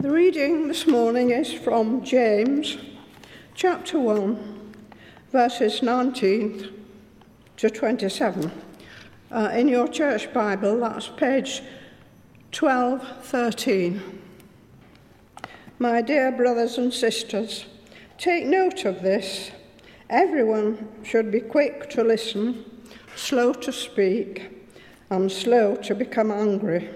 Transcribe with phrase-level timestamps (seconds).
[0.00, 2.78] The reading this morning is from James
[3.54, 4.72] chapter 1,
[5.30, 6.72] verses 19
[7.58, 8.50] to 27.
[9.30, 11.60] Uh, in your church Bible, that's page
[12.58, 14.22] 1213.
[15.78, 17.66] My dear brothers and sisters,
[18.16, 19.50] take note of this.
[20.08, 22.64] Everyone should be quick to listen,
[23.16, 24.64] slow to speak,
[25.10, 26.88] and slow to become angry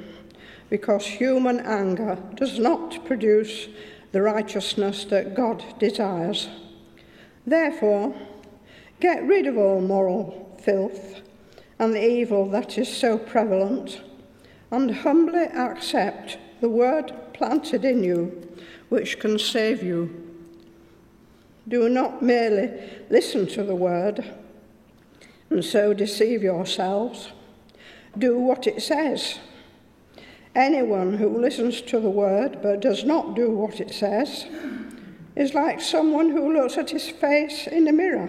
[0.71, 3.69] because human anger does not produce
[4.13, 6.49] the righteousness that God desires.
[7.47, 8.15] Therefore,
[9.01, 11.21] get rid of all moral filth
[11.79, 14.01] and the evil that is so prevalent,
[14.71, 18.49] and humbly accept the word planted in you,
[18.89, 20.21] which can save you.
[21.67, 22.71] Do not merely
[23.11, 24.25] listen to the word
[25.51, 27.33] and so deceive yourselves.
[28.17, 29.39] Do what it says.
[30.55, 34.47] Anyone who listens to the word but does not do what it says
[35.35, 38.29] is like someone who looks at his face in a mirror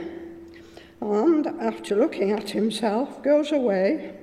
[1.01, 4.15] and, after looking at himself, goes away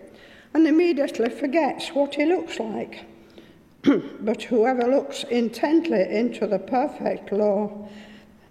[0.53, 3.05] and immediately forgets what he looks like.
[4.21, 7.89] but whoever looks intently into the perfect law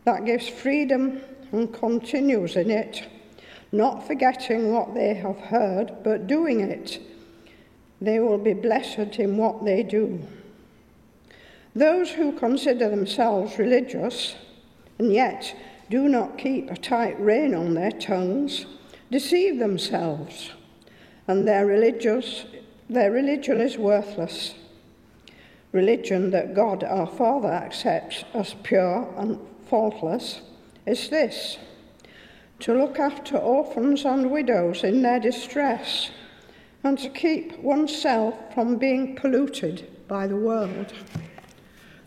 [0.06, 1.22] that gives freedom
[1.52, 3.08] and continues in it,
[3.72, 7.00] not forgetting what they have heard, but doing it,
[8.02, 10.20] they will be blessed in what they do.
[11.76, 14.36] Those who consider themselves religious
[15.00, 15.56] and yet
[15.90, 18.66] do not keep a tight rein on their tongues
[19.12, 20.52] deceive themselves,
[21.28, 22.46] and their, religious,
[22.90, 24.56] their religion is worthless.
[25.74, 30.42] Religion that God our Father accepts as pure and faultless
[30.86, 31.58] is this
[32.60, 36.12] to look after orphans and widows in their distress
[36.84, 40.94] and to keep oneself from being polluted by the world.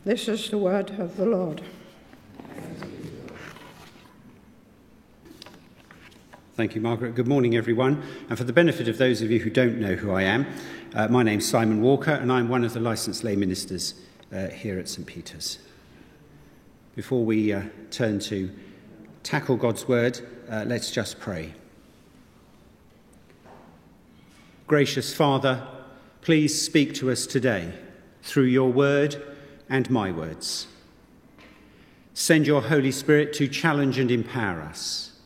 [0.04, 1.62] This is the word of the Lord.
[6.56, 7.14] Thank you, Margaret.
[7.16, 8.02] Good morning, everyone.
[8.28, 10.46] And for the benefit of those of you who don't know who I am,
[10.94, 13.94] uh, my name's Simon Walker, and I'm one of the licensed lay ministers
[14.32, 15.06] uh, here at St.
[15.06, 15.58] Peter's.
[16.94, 18.50] Before we uh, turn to
[19.24, 21.54] tackle God's word, uh, let's just pray.
[24.66, 25.66] Gracious Father,
[26.22, 27.70] please speak to us today
[28.22, 29.22] through your word
[29.68, 30.68] and my words.
[32.14, 35.18] Send your Holy Spirit to challenge and empower us.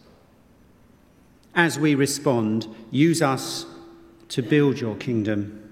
[1.54, 3.66] As we respond, use us
[4.31, 5.71] to build your kingdom,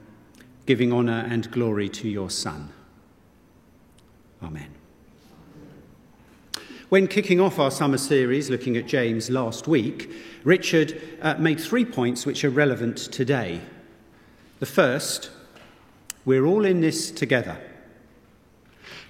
[0.64, 2.72] giving honour and glory to your Son.
[4.42, 4.75] Amen.
[6.96, 10.10] When kicking off our summer series looking at James last week,
[10.44, 13.60] Richard uh, made three points which are relevant today.
[14.60, 15.30] The first,
[16.24, 17.58] we're all in this together.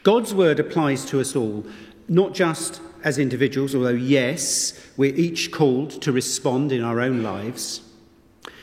[0.02, 1.64] God's word applies to us all,
[2.08, 7.82] not just as individuals, although, yes, we're each called to respond in our own lives,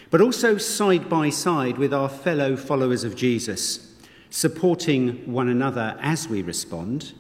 [0.10, 3.96] but also side by side with our fellow followers of Jesus,
[4.30, 7.14] supporting one another as we respond,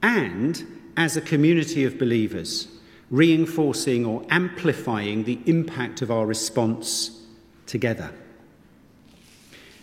[0.00, 2.66] and as a community of believers,
[3.08, 7.22] reinforcing or amplifying the impact of our response
[7.66, 8.10] together.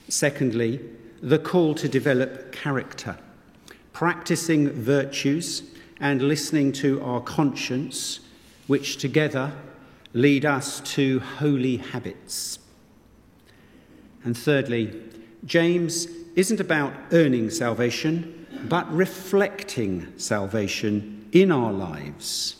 [0.09, 0.81] Secondly,
[1.21, 3.17] the call to develop character,
[3.93, 5.63] practicing virtues
[6.01, 8.19] and listening to our conscience,
[8.67, 9.53] which together
[10.11, 12.59] lead us to holy habits.
[14.25, 15.01] And thirdly,
[15.45, 22.55] James isn't about earning salvation but reflecting salvation in our lives.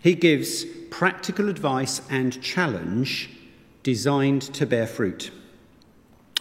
[0.00, 3.30] He gives practical advice and challenge
[3.82, 5.30] designed to bear fruit.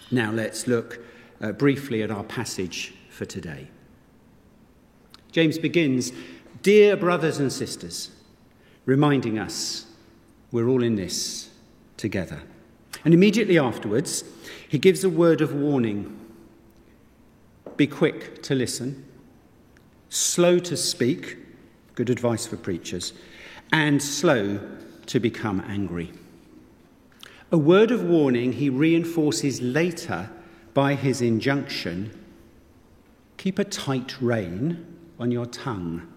[0.09, 0.99] Now let's look
[1.41, 3.69] uh, briefly at our passage for today.
[5.31, 6.11] James begins,
[6.61, 8.11] Dear brothers and sisters,
[8.85, 9.85] reminding us
[10.51, 11.49] we're all in this
[11.97, 12.41] together.
[13.03, 14.23] And immediately afterwards,
[14.67, 16.19] he gives a word of warning
[17.81, 19.03] be quick to listen,
[20.09, 21.35] slow to speak,
[21.95, 23.11] good advice for preachers,
[23.71, 24.59] and slow
[25.07, 26.11] to become angry.
[27.51, 30.29] A word of warning he reinforces later
[30.75, 32.11] by his injunction
[33.37, 34.85] keep a tight rein
[35.19, 36.07] on your tongue.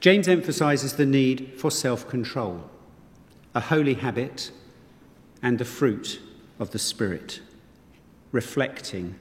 [0.00, 2.70] James emphasizes the need for self control,
[3.54, 4.52] a holy habit,
[5.42, 6.18] and the fruit
[6.58, 7.42] of the Spirit,
[8.32, 9.16] reflecting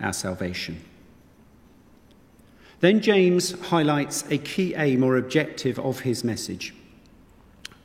[0.00, 0.80] our salvation.
[2.80, 6.74] Then James highlights a key aim or objective of his message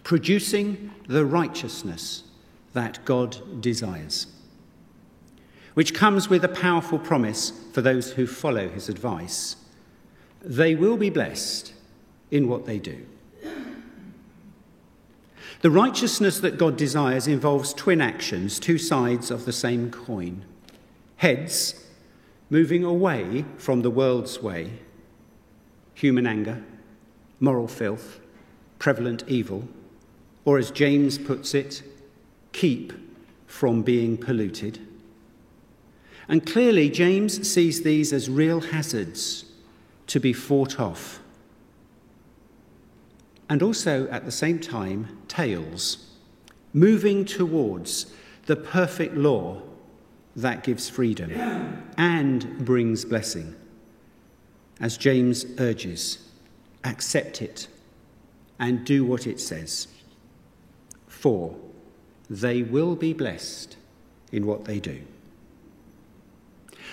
[0.04, 2.24] producing the righteousness
[2.74, 4.28] that God desires.
[5.74, 9.56] which comes with a powerful promise for those who follow his advice.
[10.42, 11.74] They will be blessed
[12.32, 13.06] in what they do.
[15.62, 20.44] The righteousness that God desires involves twin actions, two sides of the same coin.
[21.18, 21.86] Heads,
[22.54, 24.72] moving away from the world's way,
[25.96, 26.64] human anger,
[27.40, 28.20] moral filth,
[28.78, 29.68] prevalent evil,
[30.46, 31.82] or as James puts it,
[32.52, 32.94] keep
[33.48, 34.78] from being polluted.
[36.28, 39.46] And clearly, James sees these as real hazards
[40.06, 41.22] to be fought off
[43.50, 46.06] and also at the same time tails,
[46.72, 48.14] moving towards
[48.46, 49.60] the perfect law
[50.36, 51.32] that gives freedom
[51.98, 53.56] and brings blessing.
[54.80, 56.28] As James urges,
[56.84, 57.68] accept it
[58.60, 59.88] and do what it says.
[61.08, 61.56] For
[62.30, 63.78] they will be blessed
[64.32, 65.02] in what they do.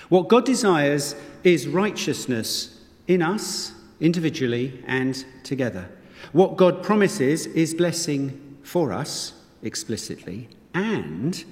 [0.09, 1.15] What God desires
[1.45, 5.89] is righteousness in us, individually and together.
[6.33, 9.33] What God promises is blessing for us
[9.63, 11.45] explicitly and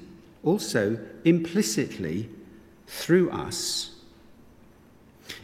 [0.43, 2.29] also implicitly
[2.87, 3.91] through us.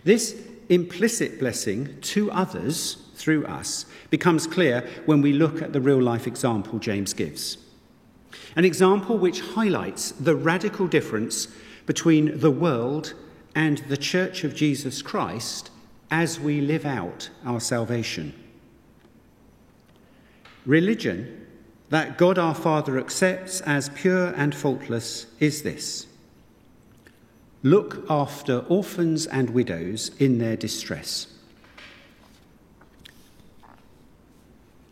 [0.05, 6.00] This implicit blessing to others through us becomes clear when we look at the real
[6.00, 7.58] life example James gives.
[8.56, 11.49] An example which highlights the radical difference
[11.87, 13.14] between the world
[13.55, 15.70] and the Church of Jesus Christ
[16.11, 18.35] as we live out our salvation.
[20.67, 21.44] Religion
[21.94, 26.08] that God our Father accepts as pure and faultless is this
[27.62, 31.29] look after orphans and widows in their distress.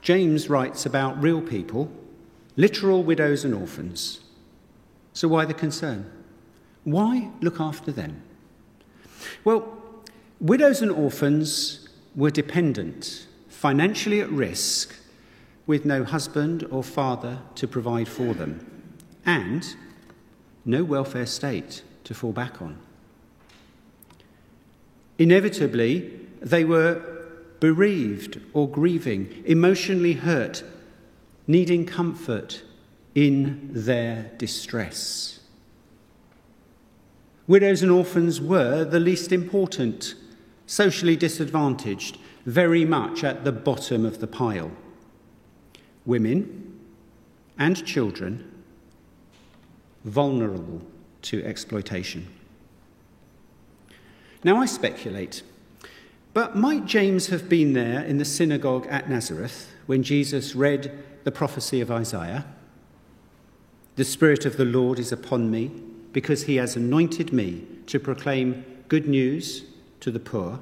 [0.00, 1.90] James writes about real people,
[2.54, 4.20] literal widows and orphans.
[5.12, 6.08] So, why the concern?
[6.84, 8.22] Why look after them?
[9.42, 9.76] Well,
[10.40, 14.94] widows and orphans were dependent, financially at risk
[15.66, 18.90] with no husband or father to provide for them,
[19.24, 19.76] and
[20.64, 22.78] no welfare state to fall back on.
[25.18, 27.00] Inevitably, they were
[27.60, 30.64] bereaved or grieving, emotionally hurt,
[31.46, 32.62] needing comfort
[33.14, 35.40] in their distress.
[37.46, 40.14] Widows and orphans were the least important,
[40.66, 44.72] socially disadvantaged, very much at the bottom of the pile
[46.04, 46.80] women
[47.58, 48.50] and children
[50.04, 50.82] vulnerable
[51.22, 52.26] to exploitation.
[54.44, 55.42] Now, I speculate,
[56.34, 61.30] but might James have been there in the synagogue at Nazareth when Jesus read the
[61.30, 62.44] prophecy of Isaiah?
[63.94, 65.70] The Spirit of the Lord is upon me
[66.12, 69.64] because he has anointed me to proclaim good news
[70.00, 70.60] to the poor.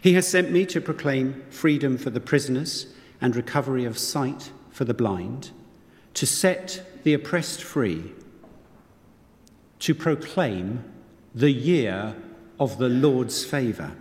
[0.00, 4.84] He has sent me to proclaim freedom for the prisoners and recovery of sight for
[4.84, 5.50] the blind,
[6.14, 8.12] to set the oppressed free,
[9.78, 10.84] to proclaim
[11.34, 12.14] the year
[12.58, 13.92] of the Lord's favour.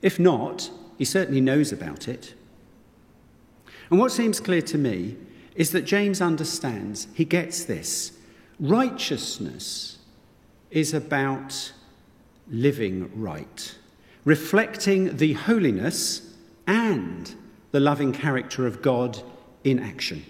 [0.00, 2.34] If not, he certainly knows about it.
[3.90, 5.16] And what seems clear to me
[5.54, 8.12] is that James understands, he gets this.
[8.60, 9.98] Righteousness
[10.70, 11.72] is about
[12.50, 13.74] living right,
[14.24, 16.27] reflecting the holiness
[16.68, 17.34] and
[17.72, 19.20] the loving character of God
[19.64, 20.24] in action.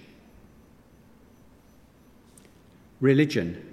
[3.00, 3.64] Religion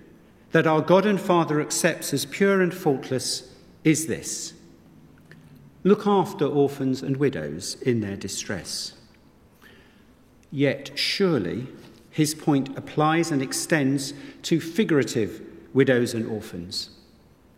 [0.52, 3.54] that our God and Father accepts as pure and faultless
[3.84, 4.54] is this
[5.84, 8.94] look after orphans and widows in their distress.
[10.52, 11.68] Yet, surely,
[12.10, 15.42] his point applies and extends to figurative
[15.74, 16.90] widows and orphans,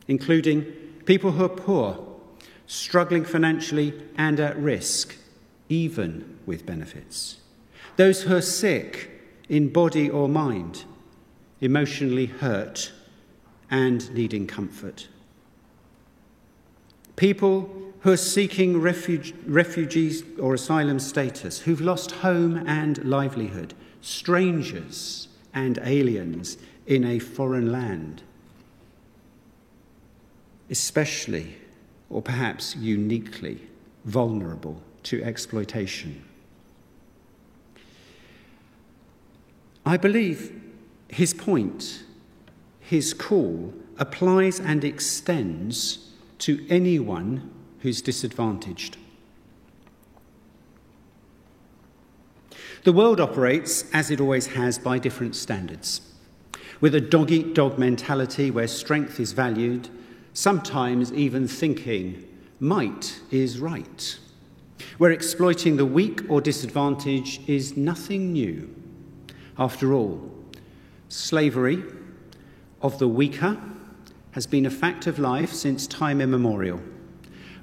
[0.07, 0.63] including
[1.05, 2.06] people who are poor,
[2.67, 5.15] struggling financially, and at risk
[5.69, 7.37] even with benefits.
[7.95, 9.09] Those who are sick
[9.49, 10.83] in body or mind,
[11.61, 12.91] emotionally hurt,
[13.71, 15.07] and needing comfort.
[17.15, 17.69] People
[18.01, 25.79] who are seeking refuge, refugees or asylum status, who've lost home and livelihood, strangers and
[25.83, 28.21] aliens in a foreign land.
[30.69, 31.57] Especially,
[32.09, 33.59] or perhaps uniquely,
[34.05, 36.23] vulnerable to exploitation.
[39.85, 40.61] I believe
[41.07, 42.03] his point,
[42.79, 47.49] his call, applies and extends to anyone
[47.79, 48.97] who's disadvantaged.
[52.83, 56.01] The world operates, as it always has, by different standards.
[56.79, 59.89] with a dog eat dog mentality where strength is valued,
[60.37, 62.23] sometimes even thinking
[62.59, 64.19] might is right,
[64.99, 68.69] where exploiting the weak or disadvantaged is nothing new.
[69.57, 70.31] After all,
[71.09, 71.83] slavery
[72.83, 73.59] of the weaker
[74.29, 76.81] has been a fact of life since time immemorial.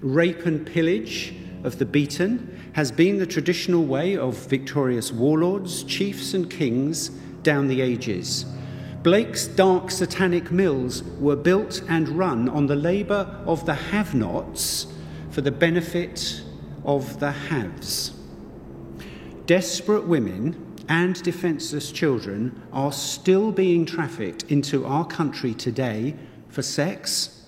[0.00, 6.35] Rape and pillage of the beaten has been the traditional way of victorious warlords, chiefs,
[6.35, 7.11] and kings
[7.45, 8.47] down the ages.
[9.04, 14.87] Blake's dark satanic mills were built and run on the labour of the have nots
[15.30, 16.40] for the benefit
[16.87, 18.12] of the haves.
[19.44, 26.14] Desperate women and defenceless children are still being trafficked into our country today
[26.49, 27.46] for sex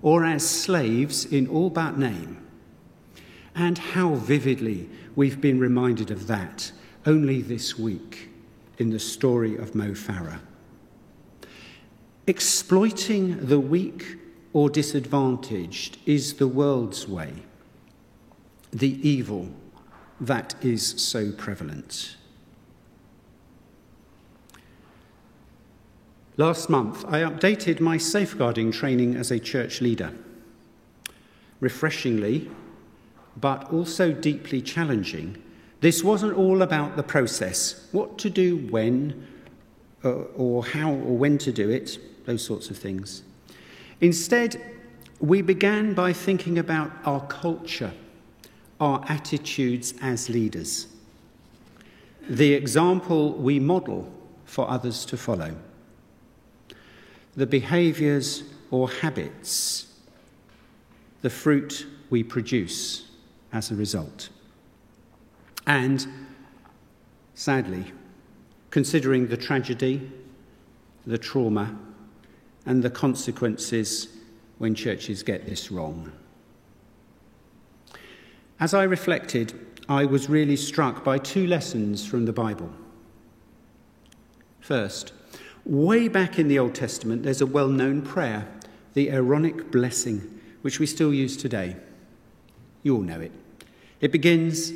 [0.00, 2.40] or as slaves in all but name.
[3.56, 6.70] And how vividly we've been reminded of that
[7.04, 8.28] only this week
[8.78, 10.38] in the story of Mo Farah.
[12.26, 14.16] Exploiting the weak
[14.54, 17.34] or disadvantaged is the world's way,
[18.72, 19.50] the evil
[20.20, 22.16] that is so prevalent.
[26.38, 30.12] Last month, I updated my safeguarding training as a church leader.
[31.60, 32.50] Refreshingly,
[33.36, 35.42] but also deeply challenging,
[35.80, 39.26] this wasn't all about the process what to do when,
[40.04, 43.22] uh, or how or when to do it, those sorts of things.
[44.00, 44.60] Instead,
[45.20, 47.92] we began by thinking about our culture,
[48.80, 50.88] our attitudes as leaders,
[52.28, 54.12] the example we model
[54.44, 55.54] for others to follow
[57.36, 59.92] the behaviours or habits,
[61.22, 63.08] the fruit we produce
[63.52, 64.28] as a result.
[65.66, 66.06] And
[67.34, 67.86] sadly,
[68.70, 70.10] considering the tragedy,
[71.06, 71.76] the trauma,
[72.66, 74.08] and the consequences
[74.58, 76.12] when churches get this wrong.
[78.60, 79.52] As I reflected,
[79.88, 82.70] I was really struck by two lessons from the Bible.
[84.60, 85.12] First,
[85.64, 88.46] Way back in the Old Testament, there's a well known prayer,
[88.92, 91.76] the Aaronic blessing, which we still use today.
[92.82, 93.32] You all know it.
[94.00, 94.74] It begins,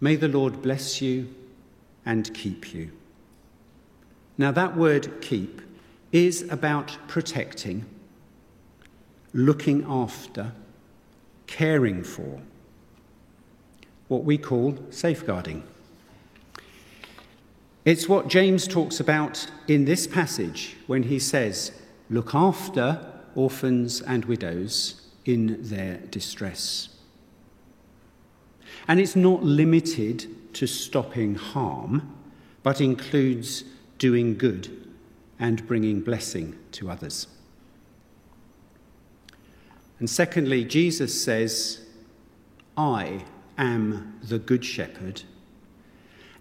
[0.00, 1.34] May the Lord bless you
[2.04, 2.90] and keep you.
[4.36, 5.62] Now, that word keep
[6.12, 7.84] is about protecting,
[9.32, 10.52] looking after,
[11.46, 12.40] caring for,
[14.08, 15.62] what we call safeguarding.
[17.84, 21.72] It's what James talks about in this passage when he says,
[22.08, 26.88] Look after orphans and widows in their distress.
[28.88, 32.14] And it's not limited to stopping harm,
[32.62, 33.64] but includes
[33.98, 34.85] doing good
[35.38, 37.26] and bringing blessing to others.
[39.98, 41.80] And secondly, Jesus says,
[42.76, 43.24] I
[43.56, 45.22] am the good shepherd,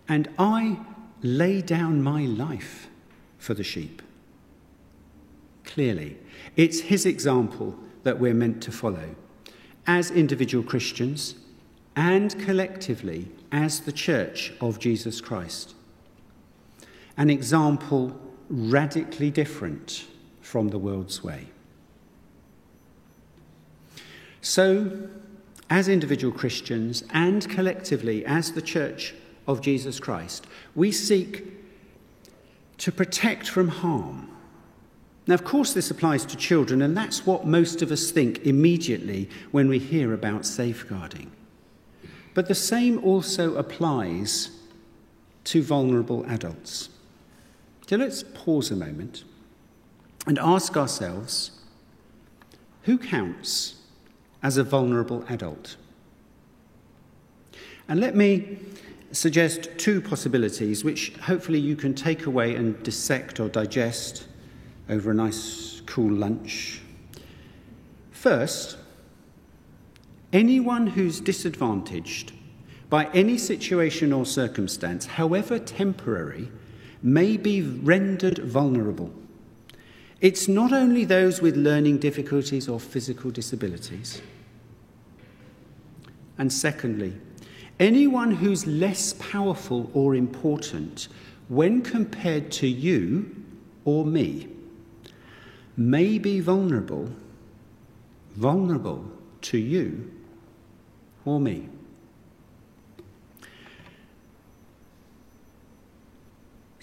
[0.07, 0.79] and I
[1.21, 2.87] lay down my life
[3.37, 4.01] for the sheep.
[5.63, 6.17] Clearly,
[6.55, 9.15] it's his example that we're meant to follow
[9.87, 11.35] as individual Christians
[11.95, 15.73] and collectively as the Church of Jesus Christ.
[17.17, 20.05] An example radically different
[20.41, 21.47] from the world's way.
[24.41, 25.09] So,
[25.69, 29.15] as individual Christians and collectively as the Church
[29.47, 30.47] of Jesus Christ.
[30.73, 31.43] We seek
[32.77, 34.29] to protect from harm.
[35.27, 39.29] Now, of course, this applies to children, and that's what most of us think immediately
[39.51, 41.31] when we hear about safeguarding.
[42.33, 44.51] But the same also applies
[45.45, 46.89] to vulnerable adults.
[47.87, 49.23] So let's pause a moment
[50.25, 51.51] and ask ourselves
[52.83, 53.75] who counts
[54.41, 55.75] as a vulnerable adult?
[57.87, 58.57] And let me
[59.11, 64.27] suggest two possibilities which hopefully you can take away and dissect or digest
[64.89, 66.81] over a nice cool lunch.
[68.11, 68.77] First,
[70.33, 72.33] anyone who's disadvantaged
[72.89, 76.49] by any situation or circumstance, however temporary,
[77.01, 79.13] may be rendered vulnerable.
[80.21, 84.21] It's not only those with learning difficulties or physical disabilities.
[86.37, 87.13] And secondly,
[87.79, 91.09] Anyone who's less powerful or important
[91.49, 93.35] when compared to you
[93.83, 94.47] or me
[95.75, 97.09] may be vulnerable,
[98.35, 99.05] vulnerable
[99.41, 100.09] to you
[101.25, 101.67] or me.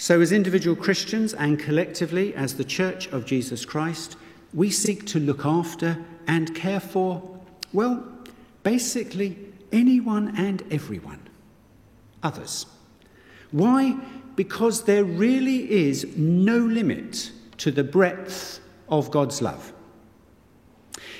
[0.03, 4.17] So, as individual Christians and collectively as the Church of Jesus Christ,
[4.53, 7.23] we seek to look after and care for,
[7.73, 8.05] well,
[8.65, 9.39] basically
[9.71, 11.21] anyone and everyone,
[12.21, 12.67] others.
[13.53, 13.97] Why?
[14.35, 19.73] Because there really is no limit to the breadth of God's love.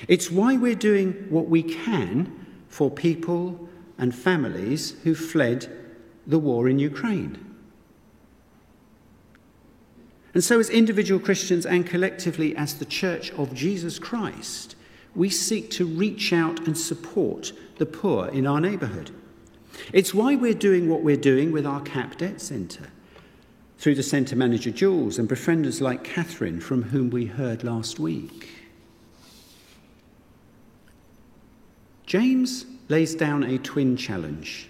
[0.09, 5.71] It's why we're doing what we can for people and families who fled
[6.27, 7.52] the war in Ukraine.
[10.33, 14.75] And so, as individual Christians and collectively as the Church of Jesus Christ,
[15.15, 19.11] we seek to reach out and support the poor in our neighbourhood.
[19.91, 22.87] It's why we're doing what we're doing with our CAP Debt Centre,
[23.77, 28.49] through the centre manager Jules and befrienders like Catherine, from whom we heard last week.
[32.05, 34.69] James lays down a twin challenge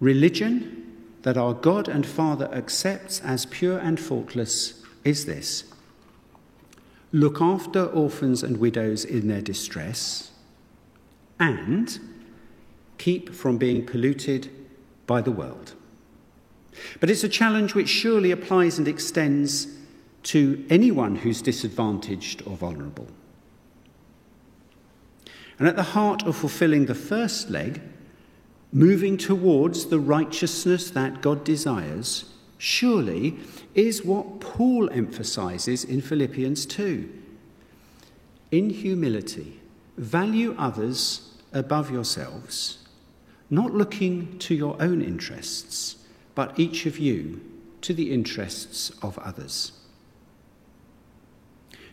[0.00, 0.81] religion
[1.22, 5.64] that our God and Father accepts as pure and faultless is this
[7.12, 10.30] look after orphans and widows in their distress,
[11.38, 12.00] and
[12.96, 14.50] keep from being polluted
[15.06, 15.74] by the world.
[17.00, 19.66] But it's a challenge which surely applies and extends
[20.22, 23.08] to anyone who's disadvantaged or vulnerable.
[25.58, 27.82] And at the heart of fulfilling the first leg,
[28.72, 32.24] moving towards the righteousness that God desires,
[32.56, 33.38] surely
[33.74, 37.08] is what Paul emphasizes in Philippians 2.
[38.50, 39.60] In humility,
[39.96, 42.78] value others above yourselves,
[43.50, 45.96] not looking to your own interests,
[46.34, 47.40] but each of you
[47.82, 49.72] to the interests of others.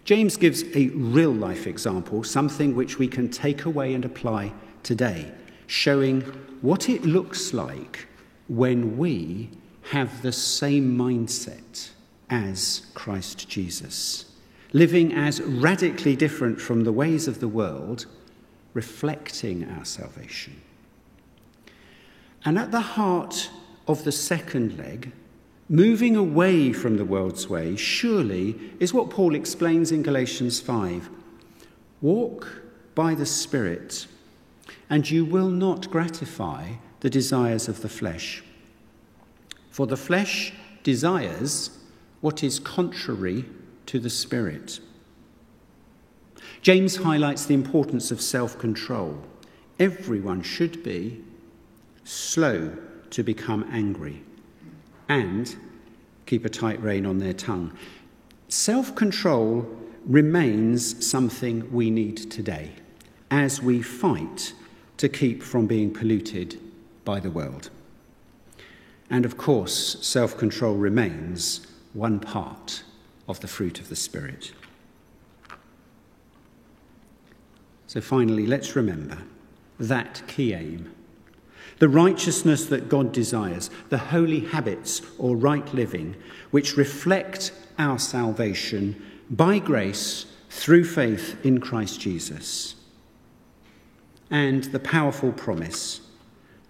[0.05, 5.31] James gives a real life example, something which we can take away and apply today,
[5.69, 6.21] showing
[6.61, 8.07] what it looks like
[8.47, 9.47] when we
[9.91, 11.91] have the same mindset
[12.27, 14.25] as Christ Jesus,
[14.73, 18.07] living as radically different from the ways of the world,
[18.73, 20.59] reflecting our salvation.
[22.43, 23.51] And at the heart
[23.87, 25.11] of the second leg,
[25.69, 31.11] moving away from the world's way, surely is what Paul explains in Galatians 5.
[32.01, 32.63] Walk
[32.95, 34.07] by the Spirit
[34.89, 38.43] and you will not gratify the desires of the flesh.
[39.69, 41.77] For the flesh desires
[42.21, 43.45] what is contrary
[43.85, 44.79] to the Spirit.
[46.61, 49.23] James highlights the importance of self control.
[49.79, 51.23] Everyone should be
[52.03, 52.75] slow
[53.11, 54.21] to become angry
[55.07, 55.55] and
[56.25, 57.71] keep a tight rein on their tongue.
[58.49, 59.67] Self control
[60.05, 62.71] remains something we need today
[63.31, 64.53] as we fight
[64.99, 66.59] to keep from being polluted
[67.05, 67.69] by the world.
[69.09, 72.83] And of course, self control remains one part
[73.27, 74.51] of the fruit of the Spirit.
[77.87, 79.19] So, finally, let's remember
[79.79, 80.93] that key aim
[81.79, 86.13] the righteousness that God desires, the holy habits or right living,
[86.51, 92.75] which reflect our salvation by grace through faith in Christ Jesus
[94.31, 96.01] and the powerful promise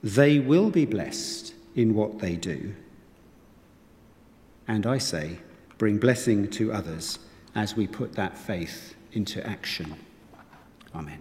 [0.02, 2.74] they will be blessed in what they do.
[4.67, 5.39] And I say,
[5.78, 7.19] bring blessing to others
[7.56, 9.95] as we put that faith into action.
[10.95, 11.19] Amen.